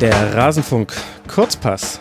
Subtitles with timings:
[0.00, 0.92] Der Rasenfunk
[1.26, 2.00] Kurzpass.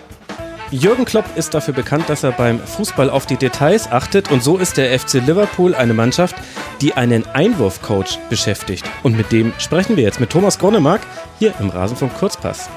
[0.70, 4.58] Jürgen Klopp ist dafür bekannt, dass er beim Fußball auf die Details achtet und so
[4.58, 6.36] ist der FC Liverpool eine Mannschaft,
[6.80, 8.88] die einen Einwurfcoach beschäftigt.
[9.02, 11.02] Und mit dem sprechen wir jetzt mit Thomas Gronemark
[11.40, 12.70] hier im Rasenfunk Kurzpass.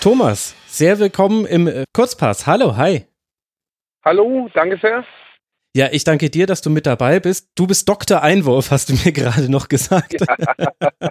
[0.00, 2.46] Thomas, sehr willkommen im äh, Kurzpass.
[2.46, 3.04] Hallo, hi.
[4.06, 5.04] Hallo, danke sehr.
[5.76, 7.50] Ja, ich danke dir, dass du mit dabei bist.
[7.54, 8.22] Du bist Dr.
[8.22, 10.14] Einwurf, hast du mir gerade noch gesagt.
[10.18, 11.10] Ja,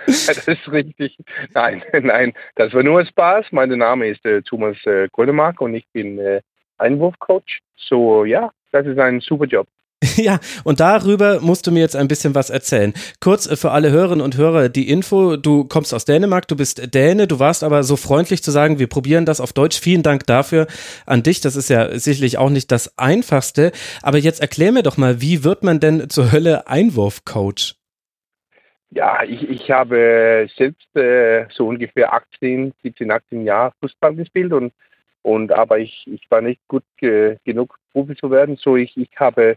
[0.06, 1.16] das ist richtig.
[1.54, 3.46] Nein, nein, das war nur Spaß.
[3.50, 6.40] Mein Name ist äh, Thomas äh, Grönemark und ich bin äh,
[6.78, 7.60] Einwurfcoach.
[7.76, 9.66] So, ja, das ist ein super Job.
[10.16, 12.92] Ja, und darüber musst du mir jetzt ein bisschen was erzählen.
[13.20, 16.94] Kurz äh, für alle Hörerinnen und Hörer die Info, du kommst aus Dänemark, du bist
[16.94, 19.78] Däne, du warst aber so freundlich zu sagen, wir probieren das auf Deutsch.
[19.78, 20.66] Vielen Dank dafür
[21.06, 23.72] an dich, das ist ja sicherlich auch nicht das Einfachste.
[24.02, 27.79] Aber jetzt erklär mir doch mal, wie wird man denn zur Hölle Einwurfcoach?
[28.90, 34.72] Ja, ich, ich habe selbst äh, so ungefähr 18, 17, 18 Jahre Fußball gespielt und,
[35.22, 39.10] und aber ich, ich war nicht gut ge genug Profi zu werden, so ich, ich
[39.16, 39.56] habe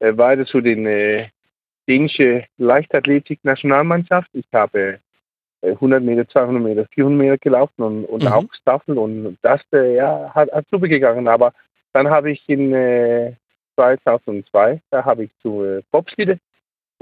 [0.00, 1.28] äh, weiter zu den äh,
[1.88, 4.28] dänische Leichtathletik-Nationalmannschaft.
[4.32, 4.98] Ich habe
[5.60, 8.32] äh, 100 Meter, 200 Meter, 400 Meter gelaufen und, und mhm.
[8.32, 11.28] auch Staffel und das äh, ja, hat, hat super gegangen.
[11.28, 11.52] Aber
[11.92, 13.34] dann habe ich in äh,
[13.76, 16.38] 2002, da habe ich zu äh, Bobsliede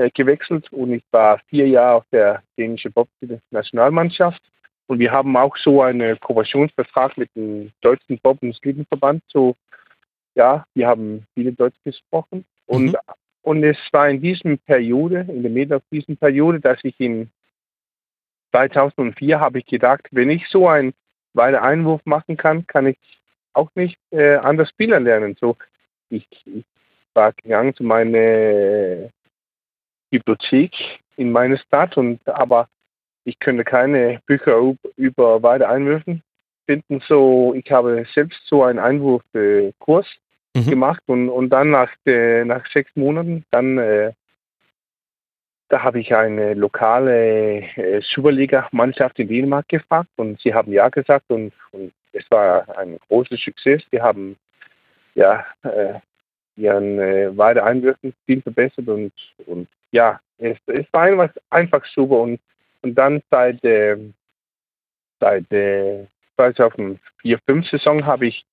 [0.01, 4.41] äh, gewechselt und ich war vier Jahre auf der dänischen Bobsliede-Nationalmannschaft.
[4.87, 9.23] Und wir haben auch so einen Kooperationsvertrag mit dem deutschen Bob- und Slidenverband.
[9.29, 9.57] So,
[10.35, 12.47] ja, wir haben viele Deutsch gesprochen.
[12.65, 12.97] Und, mhm.
[13.43, 17.31] und es war in diesem Periode, in der Mitte auf diesen Periode, dass ich in
[18.53, 20.95] 2004 habe ich gedacht, wenn ich so einen
[21.35, 22.99] weiter Einwurf machen kann, kann ich
[23.53, 25.37] auch nicht äh, anders Spieler lernen.
[25.39, 25.59] So,
[26.09, 26.65] ich, ich
[27.13, 29.11] war gegangen zu meiner
[30.11, 30.73] Bibliothek
[31.17, 32.69] in meiner Stadt und aber
[33.25, 36.23] ich könnte keine Bücher über weiter Einwürfen
[36.67, 37.03] finden.
[37.07, 40.07] So, ich habe selbst so einen Einwurfkurs
[40.55, 40.67] mhm.
[40.67, 44.13] gemacht und, und dann nach, äh, nach sechs Monaten, dann äh,
[45.71, 51.31] da habe ich eine lokale äh, Superliga-Mannschaft in Dänemark gefragt und sie haben ja gesagt
[51.31, 53.83] und, und es war ein großes Success.
[53.93, 54.37] Die haben
[55.15, 55.95] ja äh,
[56.57, 59.13] ihren äh, weiter Einwirken viel verbessert und,
[59.47, 62.41] und ja, es, es war einfach, einfach super und,
[62.83, 63.97] und dann seit, äh,
[65.21, 66.07] seit äh,
[66.39, 66.99] 2004-5
[67.71, 68.45] Saison habe ich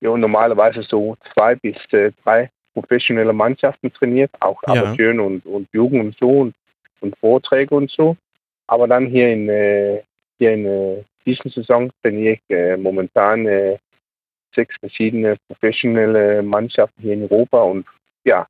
[0.00, 4.74] ja, normalerweise so zwei bis äh, drei professionelle Mannschaften trainiert, auch ja.
[4.74, 6.54] Amateuren und, und Jugend und so und,
[7.00, 8.16] und Vorträge und so.
[8.66, 10.02] Aber dann hier in, äh,
[10.38, 13.78] hier in äh, dieser Saison trainiere ich äh, momentan äh,
[14.54, 17.86] sechs verschiedene professionelle Mannschaften hier in Europa und
[18.24, 18.46] ja.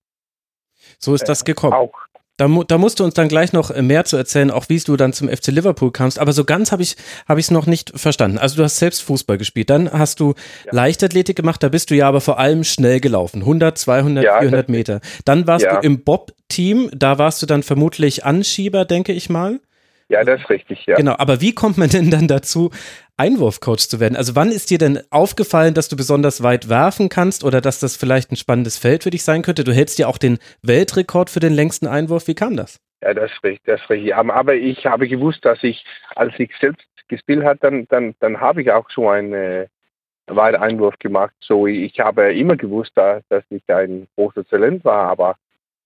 [0.98, 1.72] So ist das gekommen.
[1.72, 4.96] Auch, da, da, musst du uns dann gleich noch mehr zu erzählen, auch wie du
[4.96, 6.18] dann zum FC Liverpool kamst.
[6.18, 8.36] Aber so ganz habe ich habe ich es noch nicht verstanden.
[8.36, 10.34] Also du hast selbst Fußball gespielt, dann hast du
[10.66, 10.72] ja.
[10.72, 11.62] Leichtathletik gemacht.
[11.62, 15.00] Da bist du ja aber vor allem schnell gelaufen, 100, 200, ja, 400 Meter.
[15.24, 15.80] Dann warst ja.
[15.80, 16.90] du im Bob-Team.
[16.94, 19.60] Da warst du dann vermutlich Anschieber, denke ich mal.
[20.08, 20.94] Ja, das ist richtig, ja.
[20.96, 22.70] Genau, aber wie kommt man denn dann dazu,
[23.16, 24.16] Einwurfcoach zu werden?
[24.16, 27.96] Also wann ist dir denn aufgefallen, dass du besonders weit werfen kannst oder dass das
[27.96, 29.64] vielleicht ein spannendes Feld für dich sein könnte?
[29.64, 32.28] Du hältst ja auch den Weltrekord für den längsten Einwurf.
[32.28, 32.78] Wie kam das?
[33.02, 34.14] Ja, das ist richtig, das ist richtig.
[34.14, 35.84] Aber ich habe gewusst, dass ich,
[36.14, 39.66] als ich selbst gespielt habe, dann, dann, dann habe ich auch so einen äh,
[40.28, 41.34] weiten Einwurf gemacht.
[41.40, 45.36] So, ich habe immer gewusst, dass ich ein großes Talent war, aber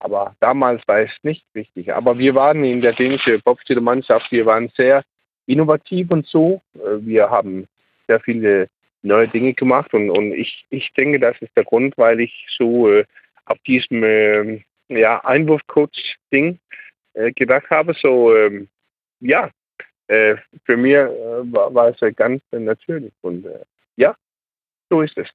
[0.00, 1.92] aber damals war es nicht wichtig.
[1.92, 5.04] Aber wir waren in der dänischen Bobsleddmannschaft, wir waren sehr
[5.46, 6.62] innovativ und so.
[6.74, 7.68] Äh, wir haben
[8.08, 8.68] sehr viele
[9.02, 12.90] neue Dinge gemacht und, und ich, ich denke, das ist der Grund, weil ich so
[12.90, 13.04] äh,
[13.46, 16.58] auf diesem äh, ja, Einwurfcoach-Ding
[17.14, 17.94] äh, gedacht habe.
[17.94, 18.68] So, ähm,
[19.20, 19.50] ja,
[20.08, 21.08] äh, für mich äh,
[21.52, 23.46] war, war, es ganz natürlich und
[23.96, 24.14] ja,
[24.88, 25.28] so ist es.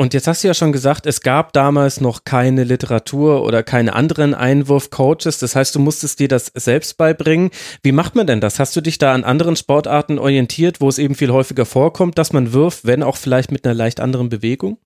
[0.00, 3.94] Und jetzt hast du ja schon gesagt, es gab damals noch keine Literatur oder keine
[3.94, 5.38] anderen Einwurfcoaches.
[5.40, 7.50] Das heißt, du musstest dir das selbst beibringen.
[7.82, 8.58] Wie macht man denn das?
[8.58, 12.32] Hast du dich da an anderen Sportarten orientiert, wo es eben viel häufiger vorkommt, dass
[12.32, 14.78] man wirft, wenn auch vielleicht mit einer leicht anderen Bewegung?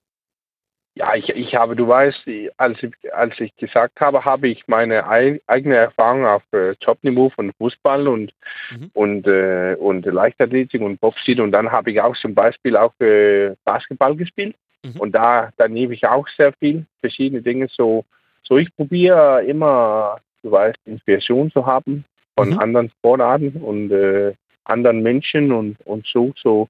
[0.95, 2.25] Ja, ich, ich habe, du weißt,
[2.57, 7.53] als ich, als ich gesagt habe, habe ich meine eigene Erfahrung auf äh, Top-Niveau von
[7.57, 8.33] Fußball und,
[8.69, 8.91] mhm.
[8.93, 13.55] und, äh, und Leichtathletik und Boxing und dann habe ich auch zum Beispiel auch äh,
[13.63, 14.55] Basketball gespielt.
[14.85, 14.99] Mhm.
[14.99, 17.67] Und da, da nehme ich auch sehr viel, verschiedene Dinge.
[17.71, 18.05] So,
[18.43, 22.05] so ich probiere immer, du weißt, Inspiration zu haben
[22.37, 22.59] von mhm.
[22.59, 24.33] anderen Sportarten und äh,
[24.63, 26.67] anderen Menschen und, und so, so,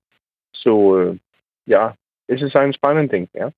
[0.53, 1.17] so, äh,
[1.65, 1.95] ja,
[2.27, 3.51] es ist ein spannendes Ding, ja.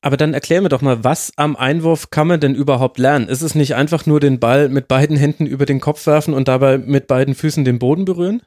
[0.00, 3.28] Aber dann erklär mir doch mal, was am Einwurf kann man denn überhaupt lernen?
[3.28, 6.46] Ist es nicht einfach nur den Ball mit beiden Händen über den Kopf werfen und
[6.46, 8.42] dabei mit beiden Füßen den Boden berühren?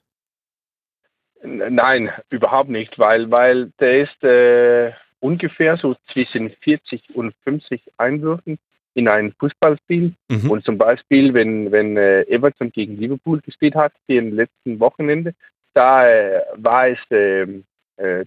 [1.44, 8.60] Nein, überhaupt nicht, weil, weil der ist äh, ungefähr so zwischen 40 und 50 Einwürfen
[8.94, 10.14] in ein Fußballspiel.
[10.30, 10.52] Mhm.
[10.52, 15.34] Und zum Beispiel, wenn, wenn äh, Everton gegen Liverpool gespielt hat, den letzten Wochenende,
[15.74, 17.48] da äh, war es äh,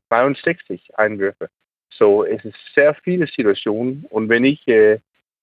[0.09, 1.49] 62 Einwürfe.
[1.91, 4.07] So, es ist sehr viele Situationen.
[4.11, 4.99] Und wenn ich äh,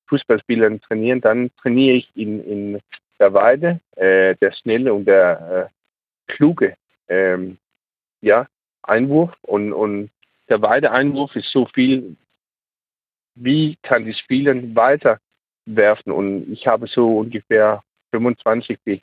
[0.08, 2.80] Fußballspieler trainiere, dann trainiere ich in, in
[3.20, 6.76] der Weide, äh, der schnelle und der äh, kluge
[7.08, 7.58] ähm,
[8.22, 8.48] ja,
[8.84, 9.32] Einwurf.
[9.42, 10.10] Und, und
[10.50, 12.16] der Weide-Einwurf ist so viel,
[13.36, 15.20] wie kann die Spieler weiter
[15.66, 16.12] werfen.
[16.12, 19.00] Und ich habe so ungefähr 25 bis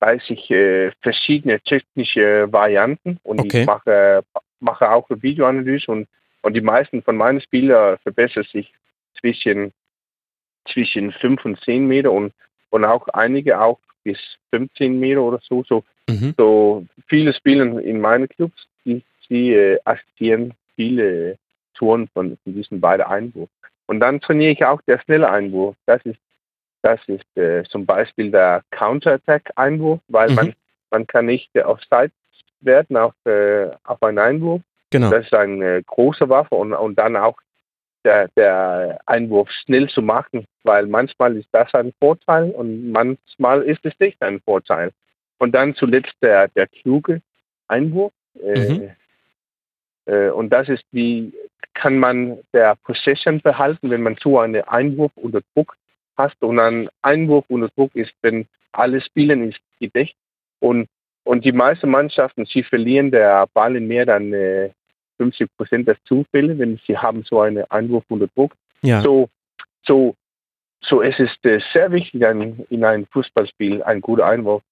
[0.00, 3.60] 30 äh, verschiedene technische Varianten und okay.
[3.60, 4.24] ich mache,
[4.60, 6.08] mache auch eine Videoanalyse und
[6.44, 8.70] und die meisten von meinen Spielern verbessern sich
[9.18, 9.72] zwischen,
[10.70, 12.34] zwischen 5 und 10 Meter und,
[12.68, 14.18] und auch einige auch bis
[14.50, 15.64] 15 Meter oder so.
[15.64, 16.34] So, mhm.
[16.36, 21.38] so viele Spieler in meinen Clubs, die, die äh, assistieren viele
[21.74, 23.48] Touren von, von diesen beiden Einwurf.
[23.86, 25.76] Und dann trainiere ich auch der schnelle Einwurf.
[25.86, 26.18] Das ist,
[26.82, 30.34] das ist äh, zum Beispiel der Counter-Attack-Einwurf, weil mhm.
[30.34, 30.54] man,
[30.90, 32.12] man kann nicht äh, auf Zeit
[32.60, 34.62] werden auf, äh, auf einen Einwurf.
[34.90, 35.10] Genau.
[35.10, 37.36] Das ist eine große Waffe und, und dann auch
[38.04, 43.84] der, der Einwurf schnell zu machen, weil manchmal ist das ein Vorteil und manchmal ist
[43.84, 44.92] es nicht ein Vorteil.
[45.38, 47.22] Und dann zuletzt der, der kluge
[47.68, 48.12] Einwurf.
[48.40, 48.90] Äh, mhm.
[50.06, 51.32] Äh, und das ist wie,
[51.74, 55.76] kann man der Possession behalten, wenn man so einen Einwurf unter Druck
[56.16, 56.40] hast.
[56.42, 60.14] Und ein Einwurf unter Druck ist, wenn alle spielen, ist gedeckt.
[60.60, 60.88] Und,
[61.24, 64.70] und die meisten Mannschaften, sie verlieren der Ball in mehr dann äh,
[65.18, 68.54] 50 Prozent der Zufälle, wenn sie haben so einen Einwurf unter Druck.
[68.82, 69.00] Ja.
[69.00, 69.28] So,
[69.86, 70.14] so,
[70.80, 74.62] so es ist äh, sehr wichtig, ein, in einem Fußballspiel einen guten Einwurf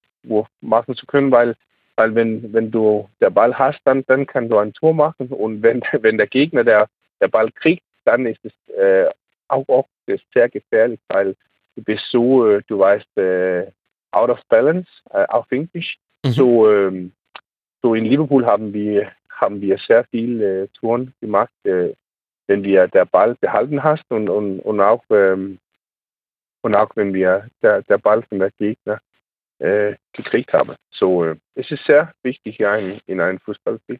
[0.61, 1.55] machen zu können, weil,
[1.95, 5.61] weil wenn, wenn du der Ball hast, dann, dann kannst du ein Tor machen und
[5.61, 6.87] wenn, wenn der Gegner der,
[7.21, 9.09] der Ball kriegt, dann ist es äh,
[9.47, 9.89] auch oft
[10.33, 11.35] sehr gefährlich, weil
[11.75, 13.67] du bist so, äh, du weißt, äh,
[14.11, 15.97] out of balance, äh, auf Englisch.
[16.23, 16.31] Mhm.
[16.31, 17.11] So, ähm,
[17.81, 21.93] so in Liverpool haben wir haben wir sehr viele Touren gemacht, äh,
[22.47, 25.59] wenn wir der Ball behalten hast und, und, und auch ähm,
[26.61, 28.99] und auch wenn wir der, der Ball von der Gegner
[29.59, 30.75] äh, gekriegt haben.
[30.91, 33.99] So, äh, es ist sehr wichtig ja, in, in einem Fußballspiel.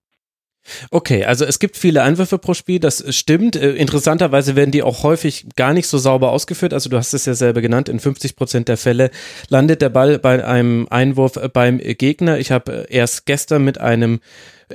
[0.92, 3.58] Okay, also es gibt viele Einwürfe pro Spiel, das stimmt.
[3.58, 6.74] Äh, interessanterweise werden die auch häufig gar nicht so sauber ausgeführt.
[6.74, 9.12] Also du hast es ja selber genannt, in 50 Prozent der Fälle
[9.50, 12.40] landet der Ball bei einem Einwurf beim Gegner.
[12.40, 14.22] Ich habe erst gestern mit einem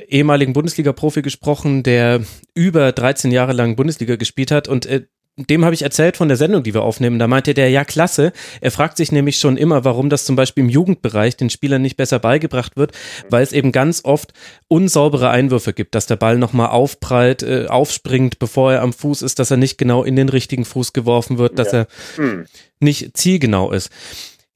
[0.08, 2.22] ehemaligen Bundesliga-Profi gesprochen, der
[2.54, 5.06] über 13 Jahre lang Bundesliga gespielt hat und äh,
[5.38, 7.18] dem habe ich erzählt von der Sendung, die wir aufnehmen.
[7.18, 8.32] Da meinte der, ja, klasse.
[8.60, 11.96] Er fragt sich nämlich schon immer, warum das zum Beispiel im Jugendbereich den Spielern nicht
[11.96, 12.92] besser beigebracht wird,
[13.30, 14.32] weil es eben ganz oft
[14.66, 19.38] unsaubere Einwürfe gibt, dass der Ball nochmal aufprallt, äh, aufspringt, bevor er am Fuß ist,
[19.38, 21.80] dass er nicht genau in den richtigen Fuß geworfen wird, dass ja.
[21.80, 21.86] er
[22.16, 22.46] hm.
[22.80, 23.90] nicht zielgenau ist.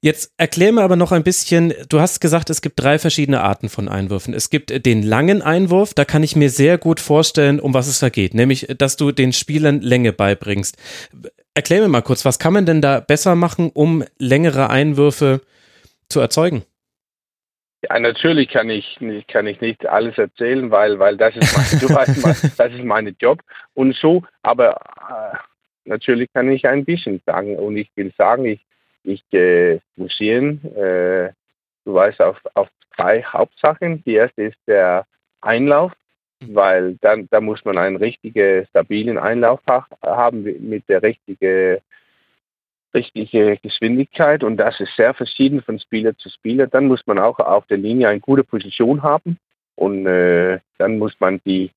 [0.03, 3.69] Jetzt erklär mir aber noch ein bisschen, du hast gesagt, es gibt drei verschiedene Arten
[3.69, 4.33] von Einwürfen.
[4.33, 8.01] Es gibt den langen Einwurf, da kann ich mir sehr gut vorstellen, um was es
[8.01, 10.77] da geht, nämlich, dass du den Spielern Länge beibringst.
[11.53, 15.39] Erklär mir mal kurz, was kann man denn da besser machen, um längere Einwürfe
[16.09, 16.63] zu erzeugen?
[17.89, 21.95] Ja, natürlich kann ich, kann ich nicht alles erzählen, weil, weil das ist mein, du
[21.95, 23.39] weißt, das ist mein Job
[23.73, 24.75] und so, aber
[25.09, 25.37] äh,
[25.85, 28.59] natürlich kann ich ein bisschen sagen und ich will sagen, ich
[29.03, 31.31] ich äh, fokussieren, äh,
[31.85, 34.03] du weißt, auf, auf zwei Hauptsachen.
[34.05, 35.05] Die erste ist der
[35.41, 35.91] Einlauf,
[36.45, 39.61] weil dann da muss man einen richtigen, stabilen Einlauf
[40.01, 41.79] haben mit der richtigen
[42.93, 44.43] richtige Geschwindigkeit.
[44.43, 46.67] Und das ist sehr verschieden von Spieler zu Spieler.
[46.67, 49.37] Dann muss man auch auf der Linie eine gute Position haben.
[49.75, 51.71] Und äh, dann muss man die,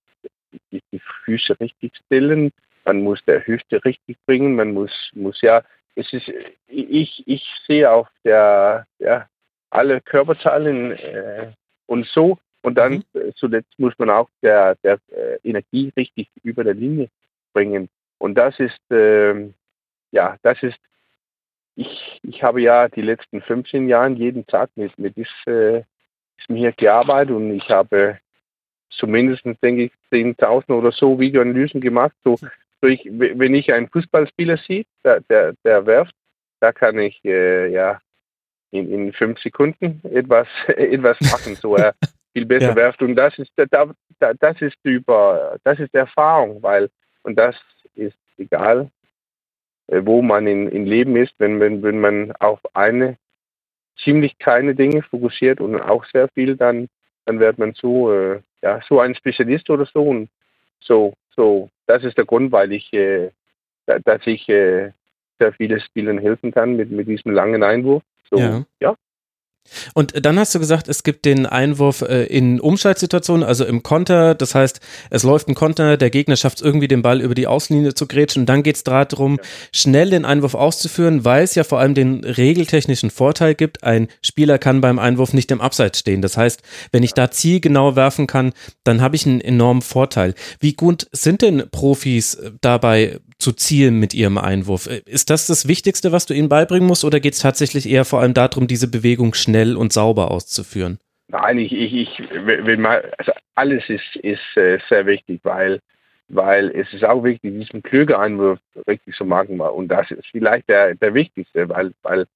[0.71, 2.53] die, die, Füße richtig stellen,
[2.85, 5.63] man muss der Hüfte richtig bringen, man muss, muss ja
[5.97, 6.31] es ist,
[6.69, 9.27] ich, ich sehe auf der, ja,
[9.71, 11.53] alle Körperzahlen äh,
[11.87, 12.39] und so.
[12.63, 13.33] Und dann mhm.
[13.35, 17.09] zuletzt muss man auch der, der äh, Energie richtig über der Linie
[17.53, 17.89] bringen.
[18.19, 19.49] Und das ist, äh,
[20.13, 20.79] ja, das ist,
[21.75, 25.85] ich, ich habe ja die letzten 15 Jahre jeden Tag mit, mit diesem
[26.41, 28.19] diesem hier gearbeitet und ich habe
[28.91, 32.37] zumindest, denke ich, 10.000 oder so Videoanalysen gemacht, so
[32.81, 36.15] durch, wenn ich einen Fußballspieler sehe, der, der, der werft,
[36.61, 38.01] da kann ich äh, ja
[38.71, 41.95] in, in fünf Sekunden etwas, etwas machen, so er
[42.33, 42.77] viel besser ja.
[42.77, 43.03] werft.
[43.03, 43.67] Und das ist da,
[44.19, 46.91] da, das ist über das ist Erfahrung, weil
[47.23, 47.57] und das
[47.95, 48.91] ist egal,
[49.89, 53.17] äh, wo man in, in Leben ist, wenn, wenn, wenn man auf eine
[54.03, 56.89] ziemlich kleine Dinge fokussiert und auch sehr viel, dann,
[57.25, 60.03] dann wird man so, äh, ja, so ein Spezialist oder so.
[60.03, 60.29] Und
[60.81, 63.31] so, so, das ist der Grund, weil ich, äh,
[63.87, 64.93] dass ich äh,
[65.39, 68.03] sehr viele Spielern helfen kann mit, mit diesem langen Einwurf.
[68.31, 68.65] So, ja.
[68.81, 68.97] ja.
[69.95, 74.35] Und dann hast du gesagt, es gibt den Einwurf äh, in Umschaltsituationen, also im Konter.
[74.35, 74.81] Das heißt,
[75.11, 78.07] es läuft ein Konter, der Gegner schafft es irgendwie, den Ball über die Außenlinie zu
[78.07, 78.43] grätschen.
[78.43, 79.43] Und dann geht es darum, ja.
[79.73, 84.59] schnell den Einwurf auszuführen, weil es ja vor allem den regeltechnischen Vorteil gibt, ein Spieler
[84.59, 86.23] kann beim Einwurf nicht im Abseits stehen.
[86.23, 88.53] Das heißt, wenn ich da zielgenau werfen kann,
[88.85, 90.35] dann habe ich einen enormen Vorteil.
[90.61, 94.87] Wie gut sind denn Profis äh, dabei zu zielen mit ihrem Einwurf?
[94.87, 98.05] Äh, ist das das Wichtigste, was du ihnen beibringen musst, oder geht es tatsächlich eher
[98.05, 100.99] vor allem darum, diese Bewegung schnell und sauber auszuführen?
[101.29, 105.81] Nein, ich, ich, ich will mal, also alles ist, ist äh, sehr wichtig, weil,
[106.29, 109.61] weil es ist auch wichtig, diesen Klöge-Einwurf richtig zu machen.
[109.61, 112.27] Und das ist vielleicht der, der wichtigste, weil, weil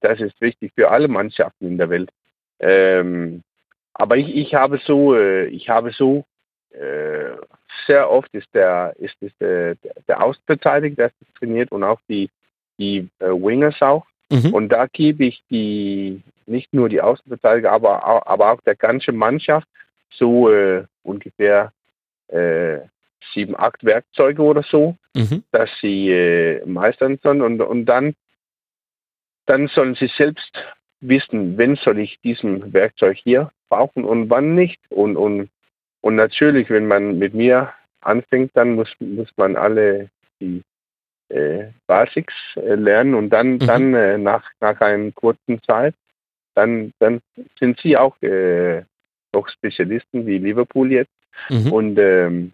[0.00, 2.10] das ist wichtig für alle Mannschaften in der Welt.
[2.60, 3.42] Ähm,
[3.94, 6.24] aber ich, ich habe so, äh, ich habe so,
[7.86, 9.76] sehr oft ist der, ist, ist der,
[10.08, 12.30] der Außenverteidiger, der trainiert und auch die,
[12.78, 14.06] die äh, Wingers auch.
[14.30, 14.54] Mhm.
[14.54, 19.12] Und da gebe ich die, nicht nur die Außenverteidiger, aber, auch, aber auch der ganze
[19.12, 19.68] Mannschaft
[20.10, 21.72] so äh, ungefähr
[22.28, 22.78] äh,
[23.32, 25.42] sieben, acht Werkzeuge oder so, mhm.
[25.52, 28.14] dass sie äh, meistern sollen und, und dann,
[29.46, 30.52] dann sollen sie selbst
[31.00, 34.80] wissen, wenn soll ich diesen Werkzeug hier brauchen und wann nicht.
[34.90, 35.50] Und, und,
[36.04, 40.60] und natürlich, wenn man mit mir anfängt, dann muss, muss man alle die
[41.30, 43.58] äh, Basics äh, lernen und dann, mhm.
[43.60, 45.94] dann äh, nach, nach einer kurzen Zeit
[46.54, 47.22] dann, dann
[47.58, 48.82] sind sie auch äh,
[49.32, 51.10] noch Spezialisten wie Liverpool jetzt.
[51.48, 51.72] Mhm.
[51.72, 52.52] Und ähm,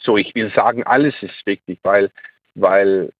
[0.00, 2.10] so, ich will sagen, alles ist wichtig, weil,
[2.54, 3.12] weil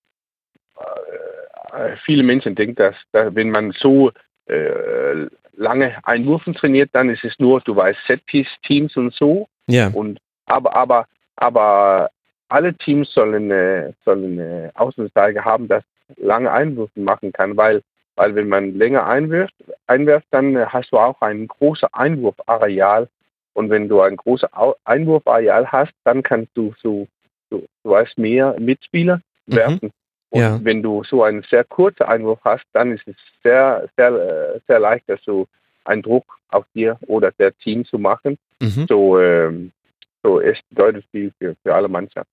[1.73, 4.13] äh, viele Menschen denken, dass, dass wenn man so
[4.49, 5.27] äh,
[5.57, 9.49] lange Einwürfen trainiert, dann ist es nur, du weißt, Setpiece-Teams und so.
[9.67, 9.89] Ja.
[9.89, 12.11] Und aber, aber, aber
[12.49, 15.85] alle Teams sollen, äh, sollen äh, Außensteiger haben, das
[16.17, 17.83] lange Einwürfe machen kann, weil
[18.19, 19.55] weil wenn man länger einwirft,
[19.87, 23.09] einwirft, dann hast du auch ein großes Einwurfareal.
[23.55, 24.49] Und wenn du ein großes
[24.85, 27.07] Einwurfareal hast, dann kannst du so,
[27.49, 29.91] so du weißt, mehr Mitspieler mhm.
[30.31, 30.61] Und ja.
[30.63, 34.79] wenn du so einen sehr kurzen Einwurf hast, dann ist es sehr, sehr, äh, sehr
[34.79, 35.47] leicht, dass du
[35.85, 38.39] einen Druck auf dir oder der Team zu machen.
[38.61, 38.87] Mhm.
[38.89, 39.73] So, ähm,
[40.23, 42.33] so es bedeutet viel für, für alle Mannschaften.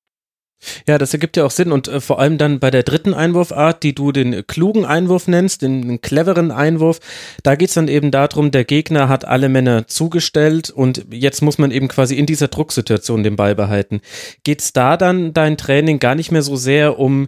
[0.88, 3.84] Ja, das ergibt ja auch Sinn und äh, vor allem dann bei der dritten Einwurfart,
[3.84, 7.00] die du den klugen Einwurf nennst, den, den cleveren Einwurf,
[7.44, 11.58] da geht es dann eben darum, der Gegner hat alle Männer zugestellt und jetzt muss
[11.58, 14.02] man eben quasi in dieser Drucksituation den Ball behalten.
[14.44, 17.28] Geht es da dann dein Training gar nicht mehr so sehr um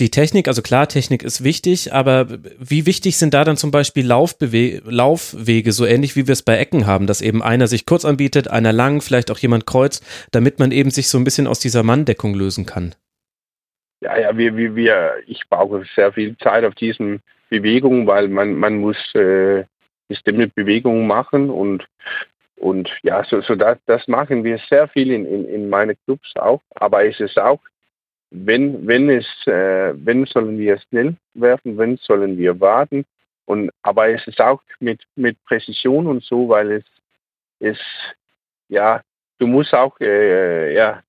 [0.00, 2.26] die Technik, also klar, Technik ist wichtig, aber
[2.58, 6.56] wie wichtig sind da dann zum Beispiel Laufbewe Laufwege, so ähnlich wie wir es bei
[6.56, 10.60] Ecken haben, dass eben einer sich kurz anbietet, einer lang, vielleicht auch jemand kreuzt, damit
[10.60, 12.94] man eben sich so ein bisschen aus dieser Manndeckung lösen kann?
[14.00, 18.54] Ja, ja, wir, wir, wir ich brauche sehr viel Zeit auf diesen Bewegungen, weil man,
[18.54, 19.64] man muss äh,
[20.06, 21.86] bestimmte Bewegungen machen und
[22.60, 26.34] und ja, so, so das, das machen wir sehr viel in, in, in meine Clubs
[26.34, 26.60] auch.
[26.74, 27.60] Aber es ist auch
[28.30, 33.04] wenn, wenn es, äh, wenn sollen wir schnell werfen, wenn sollen wir warten.
[33.46, 36.84] Und, aber es ist auch mit, mit Präzision und so, weil es,
[37.60, 37.78] es
[38.68, 39.00] ja,
[39.38, 41.02] du musst auch, äh, ja,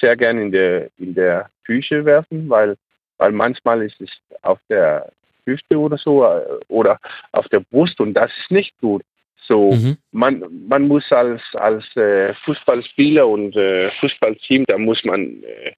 [0.00, 2.76] sehr gern in der, in der Küche werfen, weil,
[3.18, 4.10] weil manchmal ist es
[4.42, 5.10] auf der
[5.44, 6.98] Hüfte oder so äh, oder
[7.32, 9.02] auf der Brust und das ist nicht gut.
[9.42, 9.96] So, mhm.
[10.12, 15.72] man, man muss als, als äh, Fußballspieler und äh, Fußballteam, da muss man äh,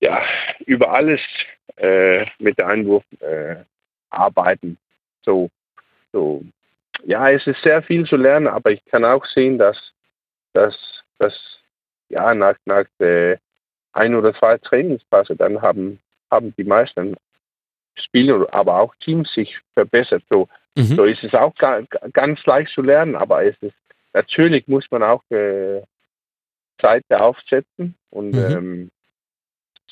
[0.00, 0.22] ja,
[0.66, 1.20] über alles
[1.76, 3.56] äh, mit der Einwurf äh,
[4.10, 4.78] arbeiten.
[5.24, 5.50] So,
[6.12, 6.44] so,
[7.04, 9.78] ja, es ist sehr viel zu lernen, aber ich kann auch sehen, dass,
[10.52, 10.76] dass,
[11.18, 11.34] dass
[12.08, 13.36] ja, nach, nach äh,
[13.92, 17.16] ein oder zwei Trainingsphase dann haben, haben die meisten
[17.94, 20.22] Spieler, aber auch Teams sich verbessert.
[20.30, 20.96] So, mhm.
[20.96, 21.82] so ist es auch ga,
[22.12, 23.74] ganz leicht zu lernen, aber es ist
[24.12, 25.82] natürlich muss man auch äh,
[26.80, 28.38] Zeit aufsetzen und mhm.
[28.38, 28.90] ähm,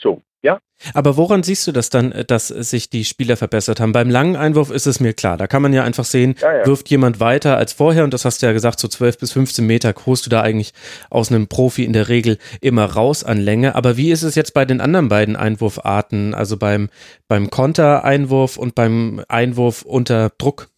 [0.01, 0.59] so, ja.
[0.95, 3.93] Aber woran siehst du das dann, äh, dass sich die Spieler verbessert haben?
[3.93, 5.37] Beim langen Einwurf ist es mir klar.
[5.37, 6.67] Da kann man ja einfach sehen, ja, ja.
[6.67, 9.67] wirft jemand weiter als vorher und das hast du ja gesagt, so 12 bis 15
[9.67, 10.73] Meter holst du da eigentlich
[11.11, 13.75] aus einem Profi in der Regel immer raus an Länge.
[13.75, 16.89] Aber wie ist es jetzt bei den anderen beiden Einwurfarten, also beim,
[17.29, 20.69] beim Kontereinwurf und beim Einwurf unter Druck?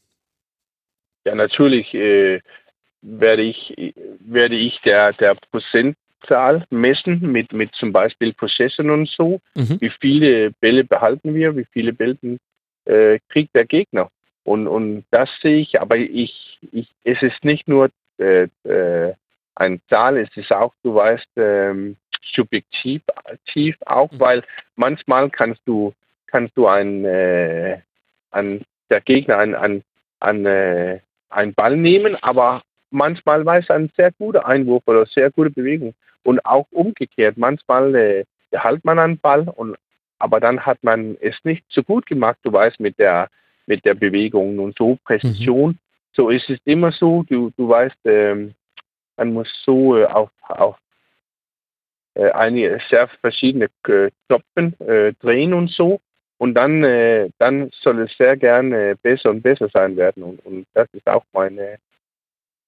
[1.24, 2.40] Ja, natürlich äh,
[3.02, 9.08] werde ich, werde ich der, der Prozent Punktzahl messen mit, mit zum Beispiel Possession und
[9.08, 9.40] so.
[9.54, 9.80] Mhm.
[9.80, 12.16] Wie viele Bälle behalten wir, wie viele Bälle
[12.84, 14.10] äh, kriegt der Gegner.
[14.44, 19.14] Und, und das sehe ich, aber ich, ich, es ist nicht nur äh, äh,
[19.54, 21.96] eine Zahl, es ist auch, du weißt, ähm,
[22.34, 23.02] subjektiv
[23.46, 24.20] tief auch, mhm.
[24.20, 24.42] weil
[24.76, 25.92] manchmal kannst du
[26.26, 27.80] kannst du ein, äh,
[28.30, 29.82] an der Gegner an, an,
[30.20, 32.62] an äh, einen Ball nehmen, aber
[32.92, 37.36] manchmal weiß ein sehr guter Einwurf oder sehr gute Bewegung und auch umgekehrt.
[37.36, 39.76] Manchmal äh, hält man einen Ball und
[40.18, 43.28] aber dann hat man es nicht so gut gemacht, du weißt, mit der
[43.66, 45.70] mit der Bewegung und so Präzision.
[45.70, 45.78] Mhm.
[46.14, 48.54] So ist es immer so, du, du weißt, ähm,
[49.16, 50.76] man muss so äh, auf, auf
[52.14, 56.00] äh, einige sehr verschiedene äh, Knöpfen äh, drehen und so.
[56.38, 60.24] Und dann, äh, dann soll es sehr gerne besser und besser sein werden.
[60.24, 61.78] Und, und das ist auch meine,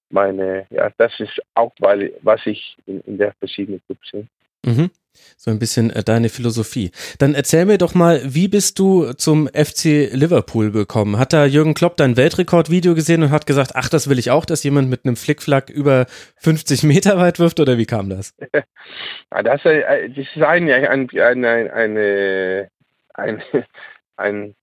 [0.09, 4.27] meine, ja, das ist auch, weil, was ich in, in der verschiedenen Clubs sehe.
[4.65, 4.89] Mhm.
[5.37, 6.91] So ein bisschen äh, deine Philosophie.
[7.19, 11.17] Dann erzähl mir doch mal, wie bist du zum FC Liverpool gekommen?
[11.17, 14.45] Hat da Jürgen Klopp dein Weltrekordvideo gesehen und hat gesagt, ach, das will ich auch,
[14.45, 16.05] dass jemand mit einem Flickflack über
[16.37, 18.33] 50 Meter weit wirft oder wie kam das?
[19.29, 22.69] das, äh, das ist ein, ein, ein, eine,
[23.13, 23.43] ein,
[24.17, 24.55] ein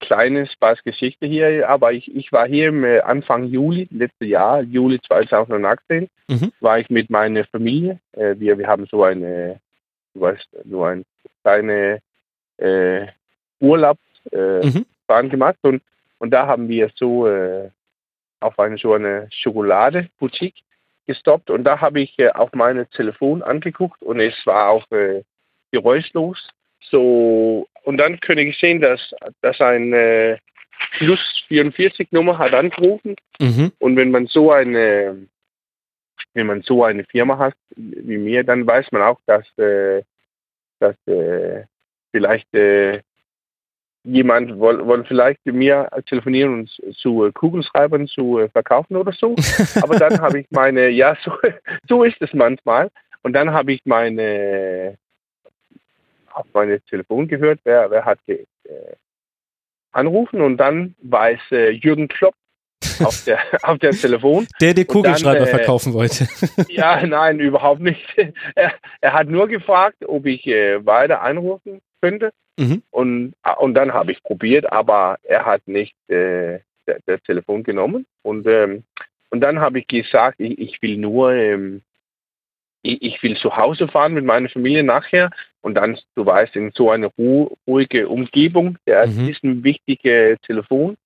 [0.00, 5.00] kleine Spaßgeschichte hier, aber ich, ich war hier im äh, Anfang Juli, letztes Jahr, Juli
[5.06, 6.52] 2018, mhm.
[6.60, 8.00] war ich mit meiner Familie.
[8.12, 9.60] Wir, wir haben so eine
[10.14, 11.04] du weißt, nur ein
[11.42, 12.00] kleine
[12.58, 13.06] äh,
[13.60, 13.98] Urlaub
[14.32, 14.84] äh, mhm.
[15.30, 15.82] gemacht und,
[16.18, 17.70] und da haben wir so äh,
[18.40, 20.62] auf eine so eine Schokolade-Boutique
[21.06, 25.22] gestoppt und da habe ich äh, auf mein Telefon angeguckt und es war auch äh,
[25.72, 26.48] geräuschlos.
[26.82, 30.38] So und dann könnte ich sehen, dass, dass ein äh,
[30.98, 33.72] Plus 44 Nummer hat angerufen mhm.
[33.78, 35.26] und wenn man so eine
[36.34, 40.02] wenn man so eine Firma hat wie mir, dann weiß man auch, dass, äh,
[40.78, 41.64] dass äh,
[42.12, 43.02] vielleicht äh,
[44.04, 49.12] jemand wollte woll vielleicht mit mir telefonieren und zu äh, Kugelschreibern zu äh, verkaufen oder
[49.12, 49.34] so.
[49.82, 51.32] Aber dann habe ich meine, ja, so,
[51.88, 52.90] so ist es manchmal.
[53.22, 54.96] Und dann habe ich meine
[56.32, 58.38] auf meine Telefon gehört, wer, wer hat äh,
[59.92, 62.34] anrufen und dann war es äh, Jürgen Klopp
[63.04, 64.46] auf der, auf der Telefon.
[64.60, 66.28] Der den Kugelschreiber dann, äh, verkaufen wollte.
[66.68, 68.06] ja, nein, überhaupt nicht.
[68.54, 72.32] Er, er hat nur gefragt, ob ich äh, weiter anrufen könnte.
[72.58, 72.82] Mhm.
[72.90, 76.60] Und, und dann habe ich probiert, aber er hat nicht äh,
[77.06, 78.06] das Telefon genommen.
[78.22, 78.84] Und, ähm,
[79.30, 81.82] und dann habe ich gesagt, ich, ich will nur, ähm,
[82.82, 85.30] ich, ich, will zu Hause fahren mit meiner Familie nachher.
[85.62, 87.10] Und dann, du weißt, in so eine
[87.66, 89.28] ruhige Umgebung, der mhm.
[89.28, 90.96] ist ein wichtiges Telefon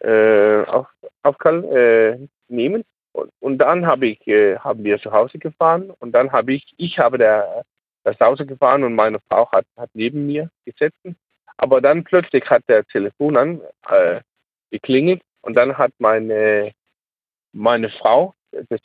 [0.00, 0.88] äh, auf,
[1.22, 2.84] auf Kall, äh, nehmen.
[3.12, 6.64] Und, und dann habe ich, äh, haben wir zu Hause gefahren und dann habe ich,
[6.78, 7.64] ich habe der,
[8.04, 10.96] das Hause gefahren und meine Frau hat, hat neben mir gesetzt.
[11.56, 14.20] Aber dann plötzlich hat der Telefon an äh,
[14.70, 16.72] geklingelt und dann hat meine,
[17.52, 18.34] meine Frau
[18.68, 18.80] das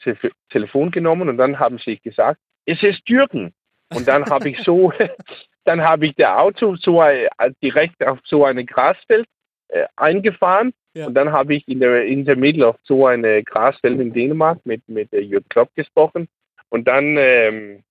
[0.49, 3.53] Telefon genommen und dann haben sie gesagt, es ist Jürgen.
[3.93, 4.91] Und dann habe ich so,
[5.65, 7.29] dann habe ich der Auto so äh,
[7.63, 9.27] direkt auf so eine Grasfeld
[9.69, 11.05] äh, eingefahren ja.
[11.05, 14.65] Und dann habe ich in der, in der Mitte auf so eine Grasfeld in Dänemark
[14.65, 16.27] mit, mit äh, Jürgen Klopp gesprochen.
[16.69, 17.83] Und dann, ähm,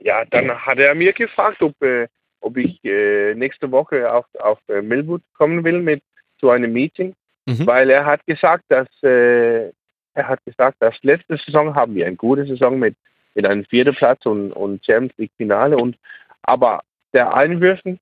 [0.00, 2.08] ja, dann hat er mir gefragt, ob, äh,
[2.40, 6.02] ob ich äh, nächste Woche auf, auf äh, Millwood kommen will mit
[6.40, 7.14] zu einem Meeting,
[7.44, 7.66] mhm.
[7.66, 9.70] weil er hat gesagt, dass äh,
[10.14, 12.96] er hat gesagt, dass letzte Saison haben wir eine gute Saison mit,
[13.36, 15.96] mit einem vierten Platz und, und Champions League Finale und
[16.42, 18.00] aber der Einwürfen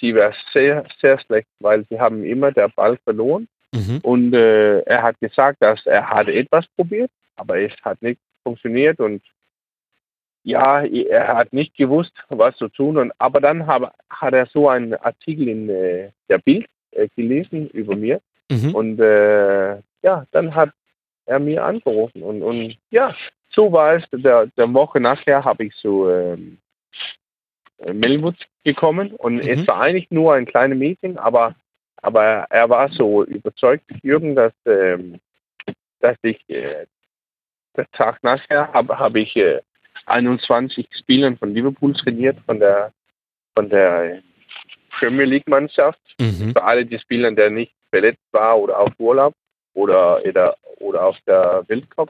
[0.00, 3.48] sie war sehr, sehr schlecht, weil sie haben immer der Ball verloren.
[3.72, 3.98] Mhm.
[4.02, 8.98] Und äh, er hat gesagt, dass er hatte etwas probiert, aber es hat nicht funktioniert
[8.98, 9.22] und
[10.44, 12.96] ja, er hat nicht gewusst, was zu tun.
[12.96, 17.68] Und, aber dann hab, hat er so einen Artikel in äh, der Bild äh, gelesen
[17.70, 18.20] über mir.
[18.50, 18.74] Mhm.
[18.74, 20.70] Und äh, ja, dann hat
[21.26, 22.22] er mir angerufen.
[22.22, 23.14] Und, und ja,
[23.50, 24.04] so war es.
[24.12, 26.58] Der, der Woche nachher habe ich so ähm,
[27.78, 29.48] äh, Melwood gekommen und mhm.
[29.48, 31.54] es war eigentlich nur ein kleines Meeting, aber,
[31.96, 35.20] aber er war so überzeugt, Jürgen, dass, ähm,
[36.00, 36.86] dass ich äh,
[37.76, 39.60] der Tag nachher habe hab ich äh,
[40.06, 42.92] 21 Spielern von Liverpool trainiert, von der
[43.54, 44.22] von der
[44.90, 46.00] Premier League Mannschaft.
[46.20, 46.52] Mhm.
[46.52, 49.34] Für alle die Spieler, der nicht verletzt war oder auf Urlaub
[49.74, 52.08] oder, oder, oder auf der Weltcup.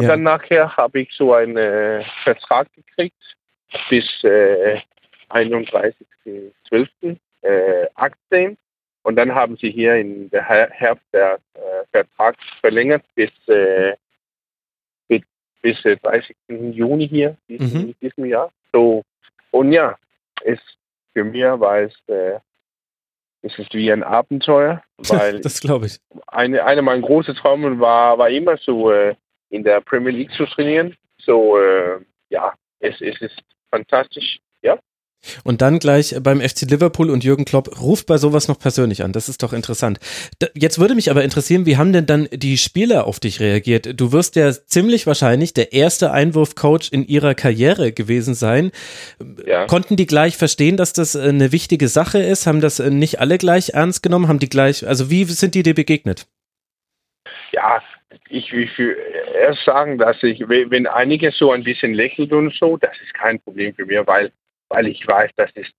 [0.00, 0.12] Und ja.
[0.12, 3.36] dann nachher habe ich so einen äh, Vertrag gekriegt
[3.90, 4.80] bis äh,
[5.28, 7.18] 31.12.
[7.42, 8.56] Äh, Aktien.
[9.02, 13.94] Und dann haben sie hier in der Herbst der äh, Vertrag verlängert bis, äh,
[15.06, 15.20] bis
[15.60, 16.34] bis äh, 30.
[16.48, 17.94] Juni hier, diesen, mhm.
[18.00, 18.50] diesem Jahr.
[18.72, 19.02] So,
[19.50, 19.98] und ja,
[20.44, 20.60] es,
[21.12, 22.38] für mich war es, äh,
[23.42, 25.98] es ist wie ein Abenteuer, weil das glaube ich.
[26.26, 29.14] Eine, eine meiner großen Träume war, war immer so äh,
[29.50, 30.96] in der Premier League zu trainieren.
[31.18, 34.38] So, äh, ja, es, es ist fantastisch.
[34.62, 34.78] Ja,
[35.44, 39.12] und dann gleich beim FC Liverpool und Jürgen Klopp ruft bei sowas noch persönlich an.
[39.12, 39.98] Das ist doch interessant.
[40.54, 44.00] Jetzt würde mich aber interessieren, wie haben denn dann die Spieler auf dich reagiert?
[44.00, 48.70] Du wirst ja ziemlich wahrscheinlich der erste Einwurfcoach in ihrer Karriere gewesen sein.
[49.46, 49.66] Ja.
[49.66, 52.46] Konnten die gleich verstehen, dass das eine wichtige Sache ist?
[52.46, 54.28] Haben das nicht alle gleich ernst genommen?
[54.28, 56.26] Haben die gleich, also wie sind die dir begegnet?
[57.52, 57.82] Ja,
[58.28, 58.96] ich will
[59.34, 63.40] erst sagen, dass ich, wenn einige so ein bisschen lächeln und so, das ist kein
[63.40, 64.32] Problem für mich, weil
[64.70, 65.72] weil ich weiß, das ist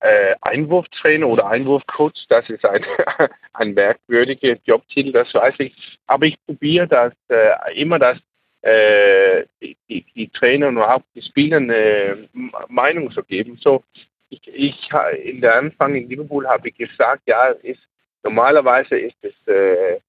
[0.00, 2.84] äh, Einwurftrainer oder Einwurfcoach, das ist ein,
[3.52, 5.98] ein merkwürdiger Jobtitel, das weiß ich.
[6.06, 8.18] Aber ich probiere das äh, immer, dass
[8.62, 9.76] äh, die,
[10.14, 12.28] die, Trainer und auch die Spieler eine
[12.68, 13.58] Meinung zu geben.
[13.62, 13.84] So,
[14.30, 14.88] ich, ich
[15.22, 17.82] in der Anfang in Liverpool habe ich gesagt, ja, ist
[18.22, 20.00] normalerweise ist es äh,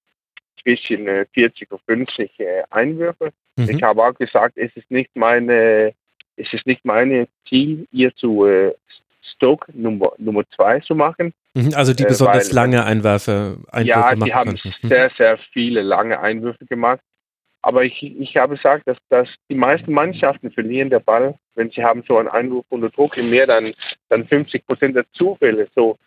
[0.62, 3.30] zwischen 40 und 50 äh, Einwürfe.
[3.56, 3.70] Mhm.
[3.70, 5.94] Ich habe auch gesagt, es ist nicht meine
[6.36, 8.74] es ist nicht mein Ziel, ihr zu äh,
[9.22, 11.32] Stoke Nummer, Nummer zwei zu machen.
[11.54, 14.74] Mhm, also die äh, besonders weil, lange Einwürfe, Einwürfe Ja, die haben könnten.
[14.82, 14.88] Mhm.
[14.88, 17.00] sehr, sehr viele lange Einwürfe gemacht.
[17.62, 21.82] Aber ich, ich habe gesagt, dass, dass die meisten Mannschaften verlieren der Ball, wenn sie
[21.82, 23.74] haben so einen Einwurf unter Druck in mehr dann,
[24.08, 25.66] dann 50 Prozent der Zufälle.
[25.74, 25.98] So.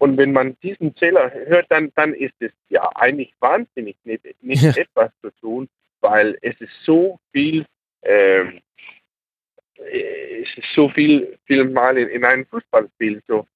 [0.00, 4.62] Und wenn man diesen Zähler hört, dann, dann ist es ja eigentlich wahnsinnig, nicht, nicht
[4.62, 4.72] ja.
[4.74, 5.68] etwas zu tun,
[6.00, 7.66] weil es ist so viel
[8.02, 8.60] ähm,
[9.92, 13.22] es ist so viel, viel Mal in, in einem Fußballspiel.
[13.26, 13.46] So,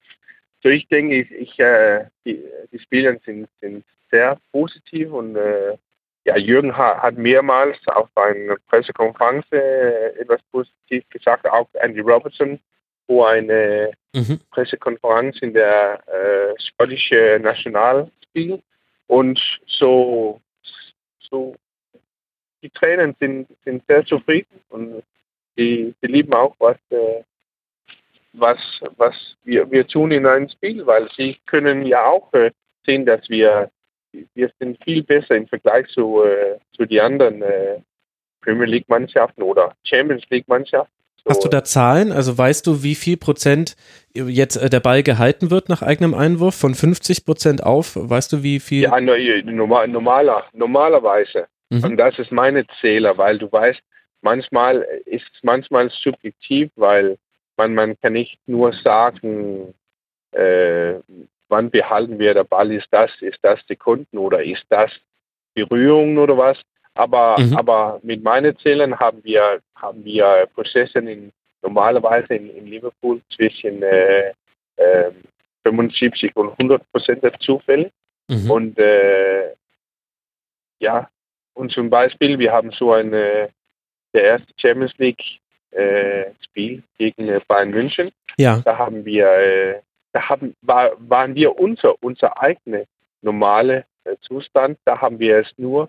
[0.62, 5.78] so ich denke, ich, ich äh, die, die Spieler sind, sind sehr positiv und äh,
[6.26, 12.58] ja, Jürgen hat, hat mehrmals auf einer Pressekonferenz äh, etwas positiv gesagt, auch Andy Robertson,
[13.06, 14.40] wo eine mhm.
[14.50, 18.62] Pressekonferenz in der äh, schottischen Nationalspiel
[19.06, 20.40] und so,
[21.18, 21.54] so
[22.62, 25.02] die Trainer sind, sind sehr zufrieden und
[25.56, 27.22] die, die lieben auch, was, äh,
[28.32, 28.58] was,
[28.96, 29.14] was
[29.44, 32.50] wir, wir tun in einem Spiel, weil sie können ja auch äh,
[32.84, 33.70] sehen, dass wir,
[34.12, 37.80] wir sind viel besser im Vergleich zu, äh, zu den anderen äh,
[38.40, 40.92] Premier League Mannschaften oder Champions League Mannschaften.
[41.02, 41.03] So.
[41.28, 42.12] Hast du da Zahlen?
[42.12, 43.76] Also weißt du, wie viel Prozent
[44.12, 46.54] jetzt äh, der Ball gehalten wird nach eigenem Einwurf?
[46.54, 47.92] Von 50 Prozent auf?
[47.96, 48.82] Weißt du, wie viel?
[48.82, 51.46] Ja, normaler, normalerweise.
[51.70, 51.84] Mhm.
[51.84, 53.80] Und das ist meine Zähler, weil du weißt,
[54.20, 57.16] manchmal ist es manchmal subjektiv, weil
[57.56, 59.74] man, man kann nicht nur sagen,
[60.32, 60.94] äh,
[61.48, 64.90] wann behalten wir der Ball, ist das, ist das Sekunden oder ist das
[65.54, 66.58] Berührung oder was.
[66.94, 67.56] Aber, mhm.
[67.56, 73.82] aber mit meinen Zählen haben wir, haben wir Prozesse in, normalerweise in, in Liverpool zwischen
[73.82, 74.32] äh,
[74.76, 75.10] äh,
[75.64, 77.90] 75 und 100 Prozent der Zufälle.
[78.28, 78.50] Mhm.
[78.50, 79.54] Und äh,
[80.78, 81.08] ja,
[81.54, 83.48] und zum Beispiel, wir haben so eine
[84.12, 85.22] der erste Champions League
[85.72, 88.12] äh, Spiel gegen äh, Bayern München.
[88.36, 88.60] Ja.
[88.64, 89.80] Da haben wir, äh,
[90.12, 92.84] da haben, war, waren wir unser, unser eigener
[93.22, 94.78] normale äh, Zustand.
[94.84, 95.88] Da haben wir es nur